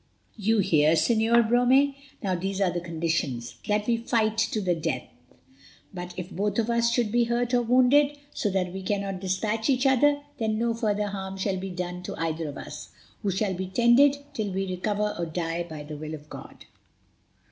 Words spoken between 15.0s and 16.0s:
or die by the